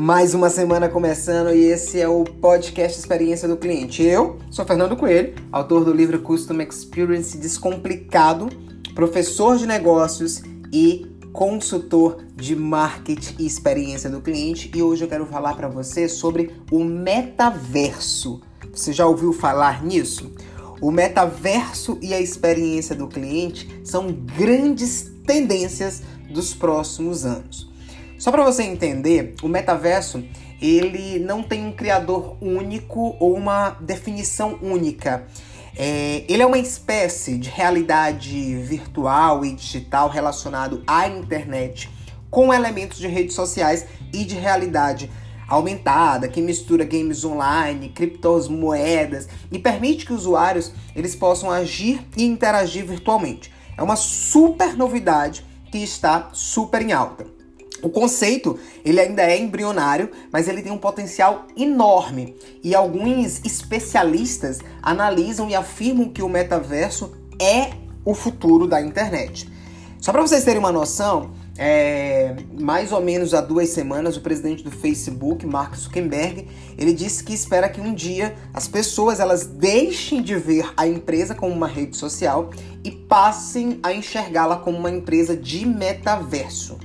[0.00, 4.00] Mais uma semana começando e esse é o podcast Experiência do Cliente.
[4.00, 8.48] Eu sou Fernando Coelho, autor do livro Custom Experience Descomplicado,
[8.94, 10.40] professor de negócios
[10.72, 14.70] e consultor de marketing e experiência do cliente.
[14.72, 18.40] E hoje eu quero falar para você sobre o metaverso.
[18.72, 20.32] Você já ouviu falar nisso?
[20.80, 27.67] O metaverso e a experiência do cliente são grandes tendências dos próximos anos.
[28.18, 30.24] Só para você entender, o metaverso
[30.60, 35.24] ele não tem um criador único ou uma definição única.
[35.76, 41.88] É, ele é uma espécie de realidade virtual e digital relacionado à internet
[42.28, 45.08] com elementos de redes sociais e de realidade
[45.46, 52.84] aumentada, que mistura games online, criptomoedas e permite que usuários eles possam agir e interagir
[52.84, 53.52] virtualmente.
[53.76, 57.37] É uma super novidade que está super em alta.
[57.82, 62.36] O conceito, ele ainda é embrionário, mas ele tem um potencial enorme.
[62.62, 67.70] E alguns especialistas analisam e afirmam que o metaverso é
[68.04, 69.48] o futuro da internet.
[70.00, 74.62] Só para vocês terem uma noção, é, mais ou menos há duas semanas, o presidente
[74.62, 76.46] do Facebook, Mark Zuckerberg,
[76.78, 81.34] ele disse que espera que um dia as pessoas elas deixem de ver a empresa
[81.34, 82.50] como uma rede social
[82.84, 86.78] e passem a enxergá-la como uma empresa de metaverso.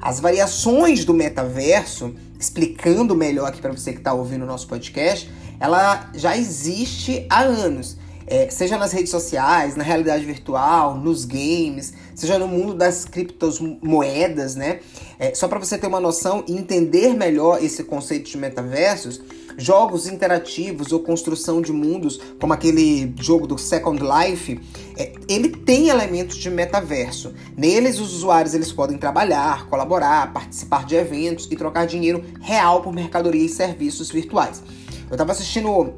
[0.00, 5.30] As variações do metaverso, explicando melhor aqui para você que está ouvindo o nosso podcast,
[5.58, 7.98] ela já existe há anos.
[8.26, 14.54] É, seja nas redes sociais, na realidade virtual, nos games, seja no mundo das criptomoedas,
[14.54, 14.78] né?
[15.18, 19.20] É, só para você ter uma noção e entender melhor esse conceito de metaversos,
[19.60, 24.60] jogos interativos ou construção de mundos, como aquele jogo do Second Life,
[24.96, 27.32] é, ele tem elementos de metaverso.
[27.56, 32.92] Neles, os usuários eles podem trabalhar, colaborar, participar de eventos e trocar dinheiro real por
[32.92, 34.62] mercadoria e serviços virtuais.
[35.08, 35.94] Eu estava assistindo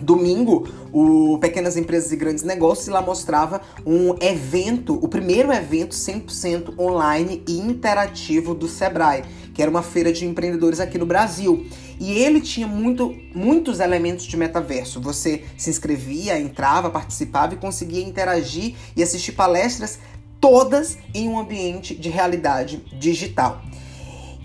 [0.00, 6.78] Domingo, o Pequenas Empresas e Grandes Negócios lá mostrava um evento, o primeiro evento 100%
[6.78, 11.66] online e interativo do Sebrae, que era uma feira de empreendedores aqui no Brasil.
[12.00, 15.00] E ele tinha muito, muitos elementos de metaverso.
[15.00, 19.98] Você se inscrevia, entrava, participava e conseguia interagir e assistir palestras
[20.40, 23.62] todas em um ambiente de realidade digital.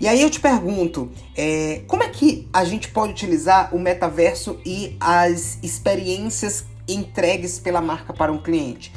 [0.00, 4.58] E aí eu te pergunto, é, como é que a gente pode utilizar o metaverso
[4.64, 8.90] e as experiências entregues pela marca para um cliente?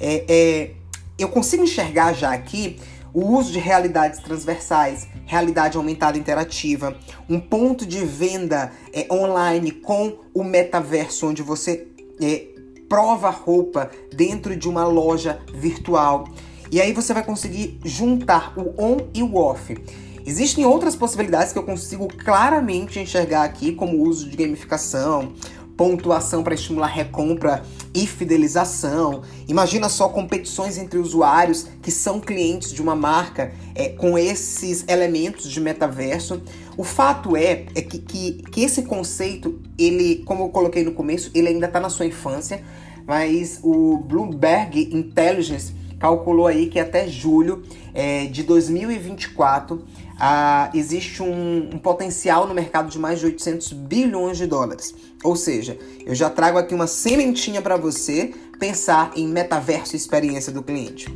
[0.00, 0.70] É, é,
[1.18, 2.78] eu consigo enxergar já aqui
[3.12, 6.96] o uso de realidades transversais, realidade aumentada interativa,
[7.28, 11.86] um ponto de venda é, online com o metaverso, onde você
[12.18, 12.46] é,
[12.88, 16.26] prova roupa dentro de uma loja virtual.
[16.72, 19.76] E aí você vai conseguir juntar o on e o off.
[20.26, 25.32] Existem outras possibilidades que eu consigo claramente enxergar aqui, como o uso de gamificação,
[25.76, 27.62] pontuação para estimular recompra
[27.94, 29.22] e fidelização.
[29.46, 35.48] Imagina só competições entre usuários que são clientes de uma marca é, com esses elementos
[35.48, 36.42] de metaverso.
[36.76, 41.30] O fato é, é que, que, que esse conceito, ele, como eu coloquei no começo,
[41.36, 42.64] ele ainda está na sua infância,
[43.06, 47.62] mas o Bloomberg Intelligence calculou aí que até julho
[47.94, 49.82] é, de 2024
[50.18, 54.94] ah, existe um, um, potencial no mercado de mais de 800 bilhões de dólares.
[55.22, 60.52] Ou seja, eu já trago aqui uma sementinha para você pensar em metaverso e experiência
[60.52, 61.12] do cliente.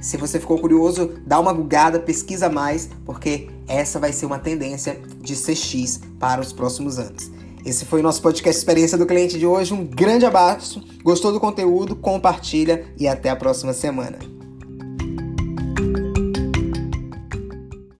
[0.00, 5.00] Se você ficou curioso, dá uma bugada, pesquisa mais, porque essa vai ser uma tendência
[5.20, 7.30] de CX para os próximos anos.
[7.64, 9.74] Esse foi o nosso podcast Experiência do Cliente de hoje.
[9.74, 10.82] Um grande abraço.
[11.02, 11.94] Gostou do conteúdo?
[11.94, 14.39] Compartilha e até a próxima semana.